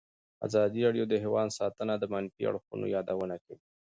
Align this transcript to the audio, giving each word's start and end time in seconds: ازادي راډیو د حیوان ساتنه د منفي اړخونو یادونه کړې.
ازادي 0.47 0.79
راډیو 0.87 1.05
د 1.09 1.13
حیوان 1.23 1.47
ساتنه 1.59 1.93
د 1.97 2.03
منفي 2.13 2.41
اړخونو 2.49 2.85
یادونه 2.95 3.35
کړې. 3.43 3.57